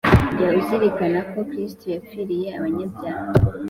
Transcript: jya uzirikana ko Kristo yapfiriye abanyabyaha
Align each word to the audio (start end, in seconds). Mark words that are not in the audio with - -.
jya 0.33 0.47
uzirikana 0.59 1.19
ko 1.31 1.39
Kristo 1.49 1.83
yapfiriye 1.93 2.47
abanyabyaha 2.57 3.25